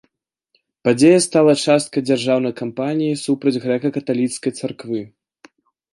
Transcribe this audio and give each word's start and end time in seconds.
Падзея 0.87 1.19
стала 1.25 1.53
часткай 1.67 2.01
дзяржаўнай 2.09 2.53
кампаніі 2.61 3.19
супраць 3.27 3.61
грэка-каталіцкай 3.67 4.51
царквы. 4.63 5.01